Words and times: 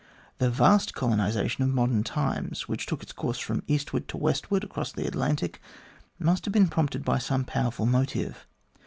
The 0.39 0.49
vast 0.49 0.95
colonisation 0.95 1.63
of 1.63 1.69
modern 1.75 2.03
times, 2.03 2.67
which 2.67 2.87
took 2.87 3.03
its 3.03 3.11
course 3.13 3.37
from 3.37 3.61
eastward 3.67 4.07
to 4.07 4.17
westward 4.17 4.63
across 4.63 4.91
the 4.91 5.05
Atlantic, 5.07 5.61
must 6.17 6.45
have 6.45 6.51
been 6.55 6.69
prompted 6.69 7.05
by 7.05 7.19
some 7.19 7.45
powerful 7.45 7.85
motive. 7.85 8.47